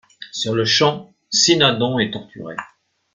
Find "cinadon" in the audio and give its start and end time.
1.29-1.99